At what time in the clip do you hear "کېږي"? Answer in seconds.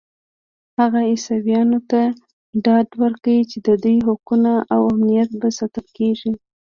5.97-6.31